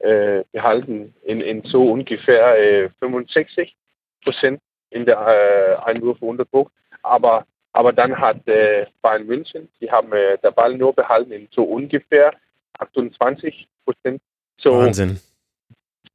[0.00, 6.70] äh, behalten in, in so ungefähr 65 äh, Prozent in der äh, Einwürfe unter Druck.
[7.02, 11.48] Aber, aber dann hat äh, Bayern München, die haben äh, der Ball nur behalten in
[11.50, 12.32] so ungefähr
[12.78, 14.22] 28 Prozent.
[14.58, 15.20] So, Wahnsinn.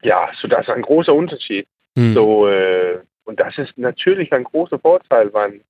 [0.02, 1.66] Ja, so das ist ein großer Unterschied.
[1.96, 2.14] Hm.
[2.14, 5.60] So, äh, und das ist natürlich ein großer Vorteil, weil,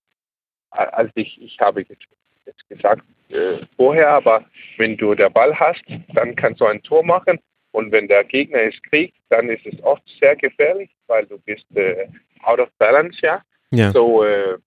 [0.70, 4.44] als ich, ich habe jetzt gesagt äh, vorher, aber
[4.76, 5.82] wenn du der Ball hast,
[6.14, 7.38] dann kannst du ein Tor machen
[7.74, 11.66] und wenn der Gegner es kriegt, dann ist es oft sehr gefährlich, weil du bist
[11.74, 12.06] äh,
[12.42, 13.42] out of balance, ja.
[13.72, 13.90] ja.
[13.90, 14.58] So, äh,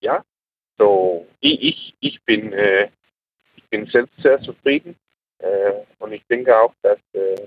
[0.00, 0.24] ja,
[0.76, 2.88] so ich, ich, ich bin äh,
[3.54, 4.96] ich bin selbst sehr zufrieden
[5.38, 7.46] äh, und ich denke auch, dass äh,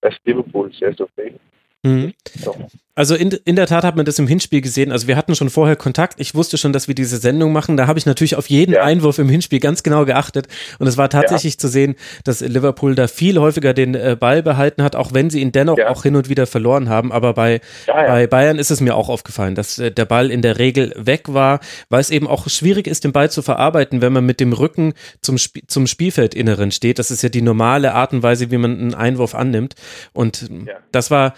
[0.00, 1.40] dass Liverpool sehr zufrieden.
[1.82, 2.14] Mhm.
[2.24, 2.54] So.
[2.96, 4.90] Also in, in der Tat hat man das im Hinspiel gesehen.
[4.90, 6.18] Also wir hatten schon vorher Kontakt.
[6.18, 7.76] Ich wusste schon, dass wir diese Sendung machen.
[7.76, 8.82] Da habe ich natürlich auf jeden ja.
[8.82, 10.48] Einwurf im Hinspiel ganz genau geachtet.
[10.78, 11.58] Und es war tatsächlich ja.
[11.58, 15.42] zu sehen, dass Liverpool da viel häufiger den äh, Ball behalten hat, auch wenn sie
[15.42, 15.90] ihn dennoch ja.
[15.90, 17.12] auch hin und wieder verloren haben.
[17.12, 20.58] Aber bei, bei Bayern ist es mir auch aufgefallen, dass äh, der Ball in der
[20.58, 24.24] Regel weg war, weil es eben auch schwierig ist, den Ball zu verarbeiten, wenn man
[24.24, 26.98] mit dem Rücken zum, Sp zum Spielfeldinneren steht.
[26.98, 29.74] Das ist ja die normale Art und Weise, wie man einen Einwurf annimmt.
[30.14, 30.48] Und
[30.92, 31.34] das war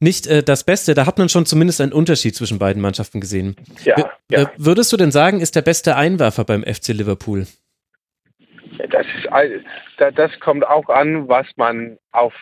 [0.00, 0.94] nicht äh, das Beste.
[0.94, 3.54] Da hat man schon zumindest einen Unterschied zwischen beiden Mannschaften gesehen.
[3.84, 4.42] Ja, w ja.
[4.42, 7.46] Äh, würdest du denn sagen, ist der beste Einwerfer beim FC Liverpool?
[8.88, 9.28] Das, ist,
[10.16, 12.32] das kommt auch an, was man auf,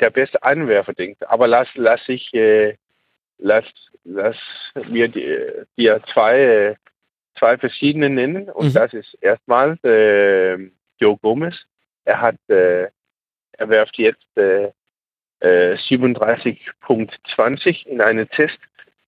[0.00, 1.28] der beste Einwerfer denkt.
[1.28, 2.76] Aber lass, lass ich, äh,
[3.36, 3.64] lass,
[4.04, 4.36] lass
[4.88, 6.78] mir dir zwei,
[7.38, 8.48] zwei verschiedene nennen.
[8.48, 8.72] Und mhm.
[8.72, 11.54] das ist erstmal äh, Joe Gomez.
[12.06, 12.88] Er hat, äh,
[13.52, 14.24] er werft jetzt
[15.40, 18.58] äh, 37.20 äh, in einen Test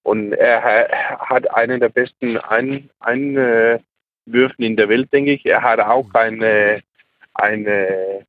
[0.02, 0.88] und er
[1.18, 3.84] hat einen der besten Ein Einwürfen
[4.64, 5.44] in der Welt, denke ich.
[5.44, 6.82] Er hat auch eine,
[7.34, 8.26] eine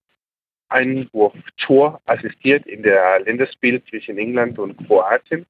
[0.70, 5.46] Einwurf-Tor assistiert in der Länderspiel zwischen England und Kroatien.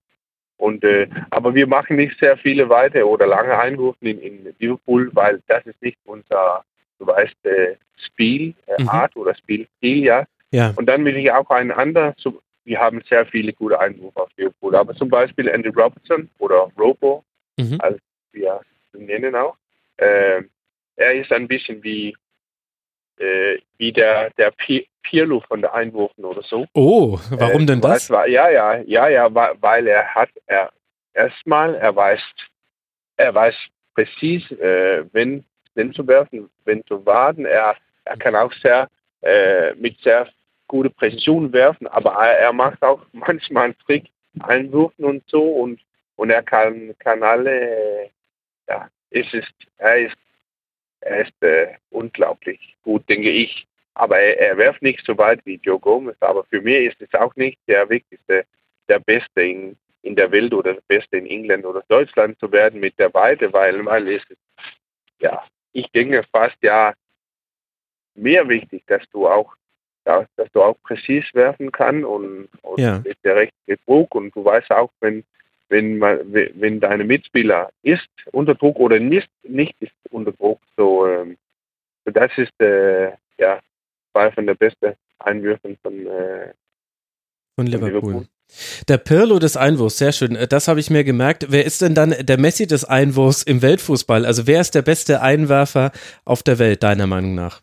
[0.58, 5.10] Und, äh, aber wir machen nicht sehr viele weite oder lange Einwürfe in, in Liverpool,
[5.14, 6.64] weil das ist nicht unser,
[7.00, 9.22] du weißt, äh, Spielart äh, mhm.
[9.22, 10.26] oder Spielstil, ja.
[10.52, 10.74] Ja.
[10.76, 12.14] Und dann will ich auch einen anderen,
[12.64, 17.24] wir haben sehr viele gute Einwürfe auf Liverpool, aber zum Beispiel Andy Robertson oder Robo,
[17.58, 17.78] mhm.
[17.80, 18.00] als
[18.32, 18.62] wir
[18.94, 19.56] nennen auch,
[19.98, 20.42] äh,
[20.96, 22.16] er ist ein bisschen wie
[23.20, 24.54] äh, wie der, der
[25.04, 26.66] Pirlo von der Einwurfen oder so.
[26.74, 28.10] Oh, warum äh, denn das?
[28.10, 30.72] Weiß, ja, ja, ja, ja, weil er hat, er
[31.14, 32.22] erstmal, er weiß,
[33.18, 33.56] er weiß
[33.94, 35.44] präzis, äh, wenn,
[35.76, 37.46] wenn zu werfen, wenn zu warten.
[37.46, 38.88] Er, er kann auch sehr,
[39.22, 40.28] äh, mit sehr
[40.70, 45.82] guter Präzision werfen, aber er, macht auch manchmal einen Trick, Einwürfen und so und,
[46.16, 48.10] und er kann, kann alle,
[48.70, 50.18] ja, es ist, er ist
[51.02, 53.68] er ist äh, unglaublich gut, denke ich.
[53.94, 56.18] Aber er, er werft nicht so weit wie Joe Gomez.
[56.20, 58.46] Aber für mich ist es auch nicht der wichtigste,
[58.88, 62.80] der Beste in, in der Welt oder der Beste in England oder Deutschland zu werden
[62.80, 64.24] mit der Weite, weil, weil es
[65.20, 66.94] ja, ich denke fast ja
[68.16, 69.54] mehr wichtig, dass du auch
[70.10, 73.00] ja, dass du auch präzis werfen kannst und, und ja.
[73.00, 75.24] mit der richtigen Druck und du weißt auch, wenn
[75.72, 80.60] wenn, man, wenn deine Mitspieler ist unter Druck oder nicht, nicht ist unter Druck.
[80.76, 81.38] So, ähm,
[82.06, 83.60] so das ist äh, ja
[84.12, 86.54] zwei von der besten Einwürfen von, äh,
[87.56, 88.00] von Liverpool.
[88.00, 88.26] Liverpool.
[88.88, 90.36] Der Pirlo des Einwurfs, sehr schön.
[90.50, 91.46] Das habe ich mir gemerkt.
[91.50, 94.26] Wer ist denn dann der Messi des Einwurfs im Weltfußball?
[94.26, 95.92] Also wer ist der beste Einwerfer
[96.26, 97.62] auf der Welt, deiner Meinung nach?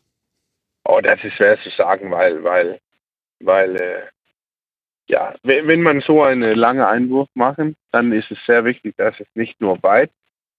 [0.88, 2.80] Oh, das ist schwer zu sagen, weil, weil,
[3.40, 4.02] weil äh,
[5.08, 9.26] ja, wenn man so einen langen Einwurf machen, dann ist es sehr wichtig, dass es
[9.34, 10.10] nicht nur weit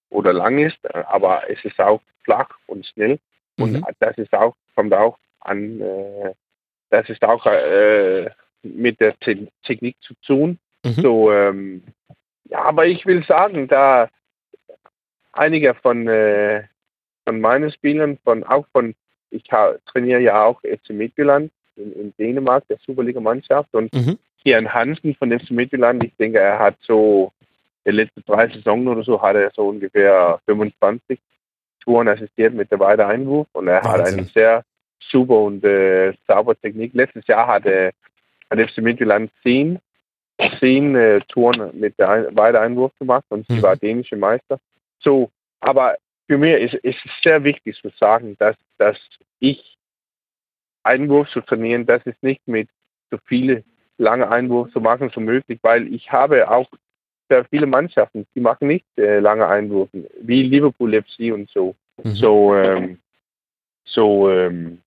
[0.10, 3.20] oder lang ist, aber es ist auch flach und schnell.
[3.58, 3.86] Und mhm.
[4.00, 6.34] das ist auch, kommt auch an, äh,
[6.90, 8.30] das ist auch äh,
[8.64, 10.60] mit der Te Technik zu tun.
[10.84, 10.92] Mhm.
[10.92, 11.84] So, ähm,
[12.46, 14.10] ja, aber ich will sagen, da
[15.34, 16.64] einige von, äh,
[17.26, 18.96] von meinen Spielern, von auch von,
[19.30, 24.18] ich trainiere ja auch FC Midtjylland in, in Dänemark, der Superliga-Mannschaft und mhm.
[24.42, 27.32] Kian Hansen von FC Midtjylland, ich denke, er hat so
[27.86, 31.20] die letzten drei Saisonen oder so hat er so ungefähr 25
[31.80, 33.92] Touren assistiert mit der Weide Einwurf und er Wahnsinn.
[33.92, 34.64] hat eine sehr
[35.00, 36.94] super und äh, saubere Technik.
[36.94, 37.94] Letztes Jahr hat, er,
[38.50, 39.80] hat FC Midtjylland 10,
[40.60, 43.62] 10 äh, Touren mit der Weide Einwurf gemacht und sie mhm.
[43.62, 44.60] war dänische Meister.
[45.00, 45.30] So,
[45.62, 45.96] aber
[46.28, 48.98] für mich ist, es sehr wichtig zu sagen, dass, dass
[49.40, 49.78] ich
[50.84, 52.70] Einwurf zu trainieren, das ist nicht mit
[53.12, 53.64] so viele
[53.98, 56.70] lange Einwurf zu machen so möglich, weil ich habe auch
[57.30, 61.76] sehr viele Mannschaften, die machen nicht äh, lange Einwürfe, wie Liverpool FC und so.
[62.04, 62.16] Mhm.
[62.16, 63.00] So, ähm,
[63.84, 64.82] so, ähm,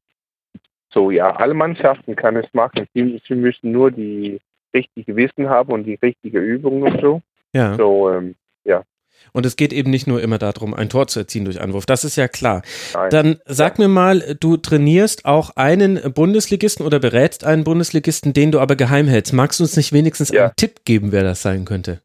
[0.91, 2.87] so, ja, alle Mannschaften kann es machen.
[2.95, 4.41] Sie, sie müssen nur die
[4.75, 7.23] richtige Wissen haben und die richtige Übung und so.
[7.53, 7.75] Ja.
[7.75, 8.85] So, ähm, ja.
[9.33, 11.87] Und es geht eben nicht nur immer darum, ein Tor zu erzielen durch Anwurf.
[11.87, 12.63] Das ist ja klar.
[12.95, 13.11] Nein.
[13.11, 18.61] Dann sag mir mal, du trainierst auch einen Bundesligisten oder berätst einen Bundesligisten, den du
[18.61, 19.33] aber geheim hältst.
[19.33, 20.45] Magst du uns nicht wenigstens ja.
[20.45, 22.01] einen Tipp geben, wer das sein könnte?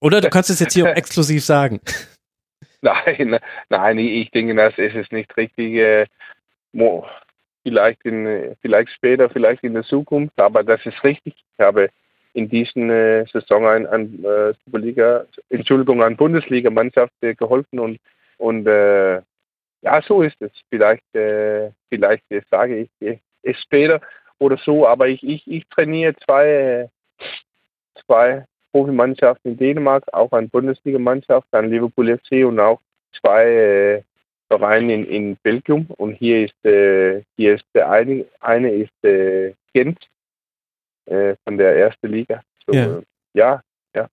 [0.00, 1.80] Oder du kannst es jetzt hier auch exklusiv sagen.
[2.82, 5.74] Nein, nein, ich denke, das ist es nicht richtig.
[5.74, 6.06] Äh,
[7.62, 11.34] vielleicht, in, vielleicht später, vielleicht in der Zukunft, aber das ist richtig.
[11.34, 11.90] Ich habe
[12.36, 17.98] in diesen äh, Saison an, an äh, Superliga, Entschuldigung, an Bundesliga-Mannschaft äh, geholfen und,
[18.36, 19.22] und äh,
[19.80, 20.52] ja, so ist es.
[20.68, 24.02] Vielleicht, äh, vielleicht sage ich äh, es später
[24.38, 26.90] oder so, aber ich, ich, ich trainiere zwei,
[28.04, 32.80] zwei Profimannschaften in Dänemark, auch eine Bundesligamannschaft, an Liverpool FC und auch
[33.18, 34.04] zwei
[34.48, 35.86] Vereine in, in Belgien.
[35.96, 40.06] Und hier ist, hier ist der eine, eine ist Gent
[41.06, 42.42] äh, von der ersten Liga.
[42.66, 42.98] So, ja.
[42.98, 43.02] Äh,
[43.34, 43.60] ja,
[43.94, 44.08] ja.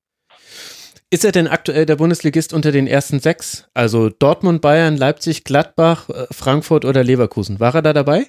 [1.10, 3.70] Ist er denn aktuell der Bundesligist unter den ersten sechs?
[3.74, 7.60] Also Dortmund, Bayern, Leipzig, Gladbach, äh, Frankfurt oder Leverkusen?
[7.60, 8.28] War er da dabei?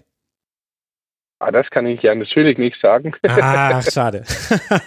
[1.41, 3.15] Ah, das kann ich ja natürlich nicht sagen.
[3.23, 4.25] Ah, schade.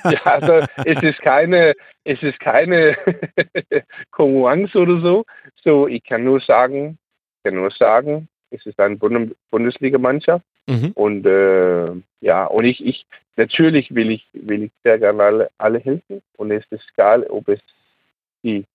[0.06, 2.98] ja, also es ist keine, es ist keine
[4.12, 5.26] Konkurrenz oder so.
[5.64, 6.98] So, ich kann nur sagen,
[7.44, 10.92] kann nur sagen, es ist eine Bundesligamannschaft Mhm.
[10.96, 15.80] Und äh, ja, und ich, ich natürlich will ich will ich sehr gerne alle, alle
[15.80, 17.60] helfen und es ist egal, ob es
[18.44, 18.66] die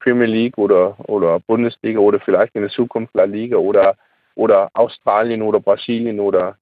[0.00, 3.96] Premier League oder oder Bundesliga oder vielleicht in der Zukunft La Liga oder
[4.34, 6.56] oder Australien oder Brasilien oder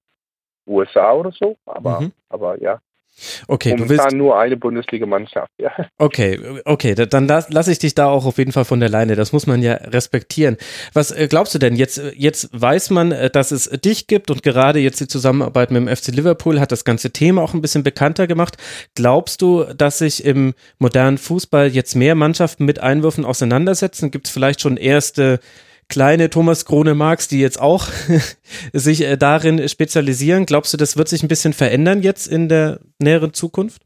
[0.66, 1.56] USA oder so.
[1.66, 2.12] Aber mhm.
[2.28, 2.80] aber ja,
[3.46, 5.70] Okay, Momentan du willst nur eine Bundesligamannschaft, ja.
[5.98, 9.16] Okay, okay, dann lasse lass ich dich da auch auf jeden Fall von der Leine.
[9.16, 10.56] Das muss man ja respektieren.
[10.92, 11.76] Was äh, glaubst du denn?
[11.76, 15.86] Jetzt, jetzt weiß man, äh, dass es dich gibt und gerade jetzt die Zusammenarbeit mit
[15.86, 18.56] dem FC Liverpool hat das ganze Thema auch ein bisschen bekannter gemacht.
[18.94, 24.10] Glaubst du, dass sich im modernen Fußball jetzt mehr Mannschaften mit Einwürfen auseinandersetzen?
[24.10, 25.38] Gibt es vielleicht schon erste
[25.92, 27.84] kleine Thomas Krone Marx, die jetzt auch
[28.72, 30.46] sich äh, darin spezialisieren.
[30.46, 33.82] Glaubst du, das wird sich ein bisschen verändern jetzt in der näheren Zukunft?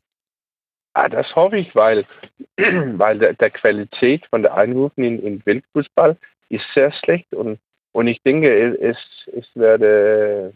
[0.95, 2.07] Ah, das hoffe ich, weil,
[2.57, 6.17] weil der, der Qualität von der Einrufen in, in Weltfußball
[6.49, 7.59] ist sehr schlecht und,
[7.91, 8.97] und ich denke, es,
[9.37, 10.55] es werde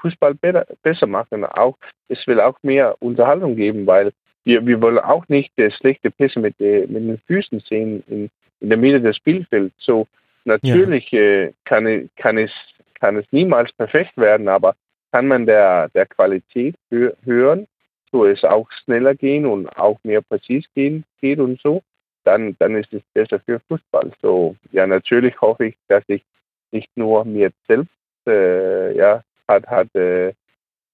[0.00, 1.44] Fußball besser, besser machen.
[1.44, 1.76] Auch,
[2.08, 6.58] es will auch mehr Unterhaltung geben, weil wir, wir wollen auch nicht schlechte Pässe mit,
[6.58, 9.76] mit den Füßen sehen in, in der Mitte des Spielfelds.
[9.78, 10.08] So,
[10.46, 11.20] Natürlich ja.
[11.20, 12.52] äh, kann, kann, es,
[12.94, 14.76] kann es niemals perfekt werden, aber
[15.10, 17.66] kann man der, der Qualität hören,
[18.12, 21.82] so es auch schneller gehen und auch mehr präzis gehen geht und so,
[22.22, 24.12] dann, dann ist es besser für Fußball.
[24.22, 26.22] So, ja, natürlich hoffe ich, dass ich
[26.70, 27.90] nicht nur mir selbst,
[28.28, 30.32] äh, ja, hat, hat äh,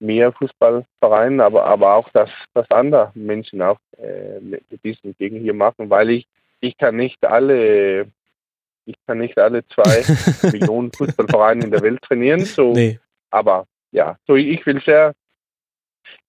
[0.01, 5.55] mehr Fußballvereinen, aber, aber auch, dass, dass andere Menschen auch äh, mit diesen Dingen hier
[5.55, 6.27] machen, weil ich,
[6.61, 8.07] ich kann nicht alle
[8.85, 10.05] ich kann nicht alle zwei
[10.53, 12.45] Millionen Fußballvereine in der Welt trainieren.
[12.45, 12.99] So, nee.
[13.31, 15.15] Aber ja, so ich will sehr,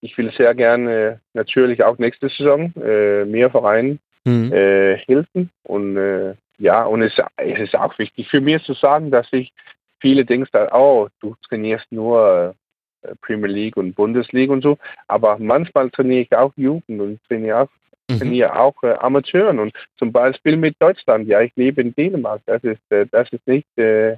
[0.00, 4.52] ich will sehr gerne natürlich auch nächste Saison äh, mehr Vereinen mhm.
[4.52, 5.50] äh, helfen.
[5.64, 9.52] Und äh, ja, und es, es, ist auch wichtig für mich zu sagen, dass ich
[10.00, 12.54] viele denken, oh, du trainierst nur
[13.02, 14.78] äh, Premier League und Bundesliga und so.
[15.08, 17.68] Aber manchmal trainiere ich auch Jugend und trainiere auch
[18.10, 18.32] mhm.
[18.32, 21.26] ja auch äh, Amateuren und zum Beispiel mit Deutschland.
[21.28, 22.42] Ja, ich lebe in Dänemark.
[22.46, 24.16] Das ist, äh, das ist nicht, äh,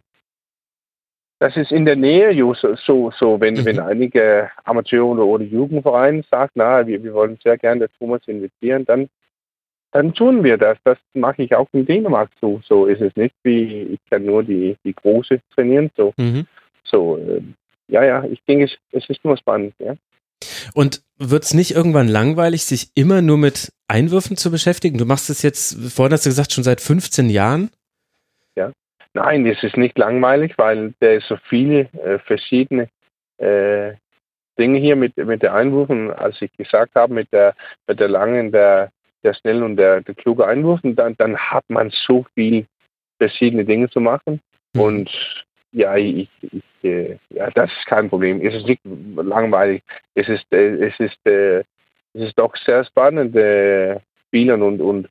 [1.38, 3.64] das ist in der Nähe so, so, wenn, mhm.
[3.64, 8.84] wenn einige Amateur- oder, oder Jugendvereine sagen, na, wir, wir wollen sehr gerne Thomas investieren,
[8.86, 9.08] dann,
[9.92, 10.78] dann tun wir das.
[10.84, 12.60] Das mache ich auch in Dänemark so.
[12.64, 15.90] So ist es nicht, wie ich kann nur die, die Große trainieren.
[15.96, 16.46] So, mhm.
[16.84, 17.42] so äh,
[17.88, 19.94] ja, ja, ich denke, es, es ist nur spannend, ja.
[20.74, 24.98] Und wird es nicht irgendwann langweilig, sich immer nur mit Einwürfen zu beschäftigen?
[24.98, 27.70] Du machst es jetzt, vorhin hast du gesagt, schon seit 15 Jahren?
[28.56, 28.72] Ja.
[29.14, 32.88] Nein, es ist nicht langweilig, weil der so viele äh, verschiedene
[33.38, 33.94] äh,
[34.58, 37.54] Dinge hier mit, mit der Einwürfen, als ich gesagt habe, mit der,
[37.86, 38.90] mit der langen, der,
[39.22, 42.66] der schnellen und der, der kluge Einwürfen, dann, dann hat man so viel
[43.18, 44.40] verschiedene Dinge zu machen.
[44.74, 44.80] Mhm.
[44.80, 45.45] Und
[45.76, 46.30] ja, ich,
[46.82, 48.40] äh, ja, das ist kein Problem.
[48.40, 49.82] Es ist nicht langweilig.
[50.14, 51.64] Es ist, øh, es ist, äh, øh,
[52.14, 55.08] es ist doch sehr spannend, äh, øh, Spielern und, und,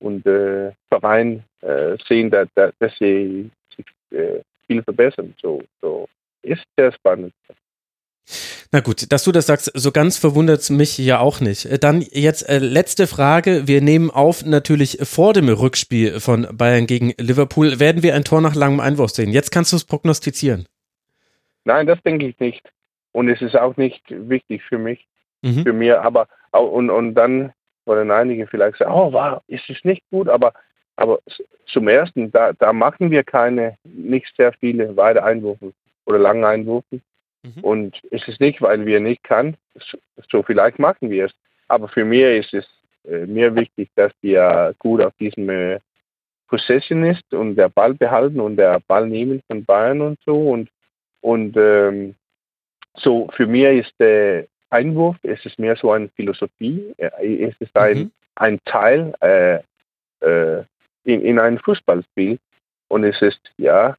[0.00, 5.34] und äh, Verein äh, sehen, dass, dass sie sich äh, viel verbessern.
[5.40, 6.06] So, so
[6.42, 7.32] ist sehr spannend.
[8.74, 11.64] Na gut, dass du das sagst, so ganz verwundert es mich ja auch nicht.
[11.64, 13.68] Äh, dann jetzt äh, letzte Frage.
[13.68, 18.40] Wir nehmen auf, natürlich vor dem Rückspiel von Bayern gegen Liverpool werden wir ein Tor
[18.40, 19.30] nach langem Einwurf sehen.
[19.30, 20.66] Jetzt kannst du es prognostizieren.
[21.62, 22.68] Nein, das denke ich nicht.
[23.12, 25.06] Und es ist auch nicht wichtig für mich,
[25.42, 25.62] mhm.
[25.62, 26.02] für mir.
[26.02, 27.52] Aber und, und dann
[27.84, 30.52] wollen einige vielleicht sagen, oh, wow, ist es nicht gut, aber
[30.96, 31.20] aber
[31.66, 35.72] zum ersten, da, da machen wir keine, nicht sehr viele weite Einwürfe
[36.06, 37.00] oder lange Einwürfe.
[37.44, 37.62] Mhm.
[37.62, 39.56] Und es ist nicht, weil wir nicht kann,
[40.30, 41.32] so vielleicht machen wir es.
[41.68, 42.66] Aber für mich ist es
[43.10, 45.78] äh, mir wichtig, dass wir gut auf diesem äh,
[46.48, 50.50] Possession ist und der Ball behalten und der Ball nehmen von Bayern und so.
[50.50, 50.68] Und,
[51.20, 52.14] und ähm,
[52.96, 57.76] so für mich ist der Einwurf, es ist mehr so eine Philosophie, äh, es ist
[57.76, 58.10] ein, mhm.
[58.36, 59.56] ein Teil äh,
[60.20, 60.64] äh,
[61.04, 62.38] in, in einem Fußballspiel.
[62.88, 63.96] Und es ist, ja,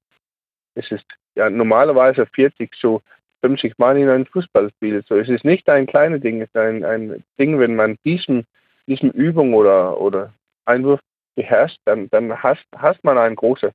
[0.76, 1.06] es ist
[1.36, 3.02] ja normalerweise 40 so
[3.42, 5.04] 50 Mal in ein Fußballspiel.
[5.08, 8.46] So, es ist nicht ein kleines Ding, es ist ein, ein Ding, wenn man diesen,
[8.88, 10.34] diesen Übung oder, oder
[10.66, 11.00] Einwurf
[11.36, 13.72] beherrscht, dann, dann hast, hast man einen großen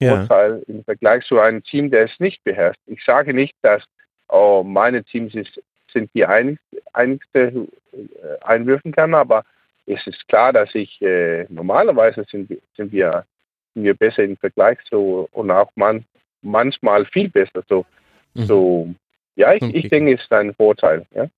[0.00, 0.16] ja.
[0.16, 2.80] Vorteil im Vergleich zu einem Team, der es nicht beherrscht.
[2.86, 3.82] Ich sage nicht, dass
[4.28, 5.60] oh, meine Teams ist,
[5.92, 9.44] sind die einigste, einigste äh, einwürfen kann, aber
[9.86, 13.24] es ist klar, dass ich äh, normalerweise sind, sind wir
[13.78, 16.04] sind wir besser im Vergleich so und auch man,
[16.42, 17.62] manchmal viel besser.
[17.68, 17.86] So
[18.38, 18.46] Mhm.
[18.46, 18.88] So,
[19.36, 21.06] ja, ich, ich denke, es ist ein Vorteil.
[21.14, 21.28] Ja.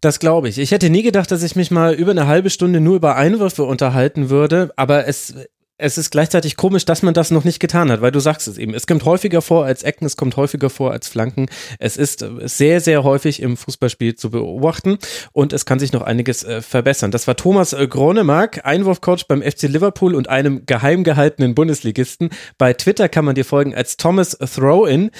[0.00, 0.58] Das glaube ich.
[0.58, 3.64] Ich hätte nie gedacht, dass ich mich mal über eine halbe Stunde nur über Einwürfe
[3.64, 5.48] unterhalten würde, aber es
[5.78, 8.58] es ist gleichzeitig komisch, dass man das noch nicht getan hat, weil du sagst es
[8.58, 8.74] eben.
[8.74, 11.46] Es kommt häufiger vor als Ecken, es kommt häufiger vor als Flanken.
[11.78, 14.98] Es ist sehr, sehr häufig im Fußballspiel zu beobachten
[15.32, 17.12] und es kann sich noch einiges äh, verbessern.
[17.12, 22.30] Das war Thomas äh, Gronemark, Einwurfcoach beim FC Liverpool und einem geheim gehaltenen Bundesligisten.
[22.58, 25.12] Bei Twitter kann man dir folgen als Thomas Throw-In.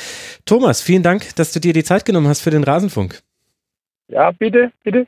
[0.44, 3.22] Thomas, vielen Dank, dass du dir die Zeit genommen hast für den Rasenfunk.
[4.08, 5.06] Ja, bitte, bitte.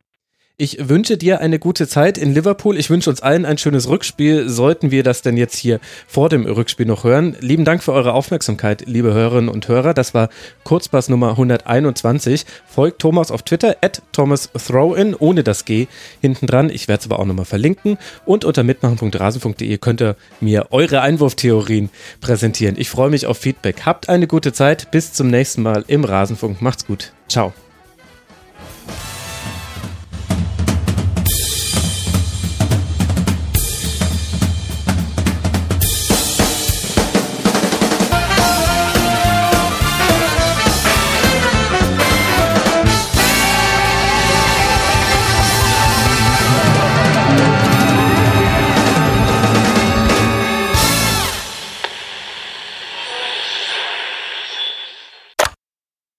[0.62, 2.76] Ich wünsche dir eine gute Zeit in Liverpool.
[2.76, 4.50] Ich wünsche uns allen ein schönes Rückspiel.
[4.50, 7.34] Sollten wir das denn jetzt hier vor dem Rückspiel noch hören?
[7.40, 9.94] Lieben Dank für eure Aufmerksamkeit, liebe Hörerinnen und Hörer.
[9.94, 10.28] Das war
[10.62, 12.44] Kurzpass Nummer 121.
[12.66, 15.86] Folgt Thomas auf Twitter, at Thomas Throwin, ohne das G
[16.20, 16.68] hinten dran.
[16.68, 17.96] Ich werde es aber auch nochmal verlinken.
[18.26, 21.88] Und unter mitmachen.rasen.de könnt ihr mir eure Einwurftheorien
[22.20, 22.74] präsentieren.
[22.78, 23.86] Ich freue mich auf Feedback.
[23.86, 24.90] Habt eine gute Zeit.
[24.90, 26.60] Bis zum nächsten Mal im Rasenfunk.
[26.60, 27.12] Macht's gut.
[27.30, 27.54] Ciao.